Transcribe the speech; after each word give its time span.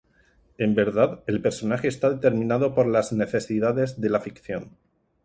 En 0.57 0.73
verdad, 0.73 1.23
el 1.27 1.43
personaje 1.43 1.87
está 1.87 2.09
determinado 2.09 2.73
por 2.73 2.87
las 2.87 3.13
necesidades 3.13 4.01
de 4.01 4.09
la 4.09 4.19
ficción. 4.19 4.75